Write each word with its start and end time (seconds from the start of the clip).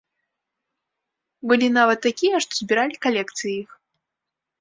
Былі 1.51 1.67
нават 1.79 1.99
такія, 2.07 2.35
што 2.45 2.51
збіралі 2.61 2.95
калекцыі 3.07 3.53
іх. 3.61 3.69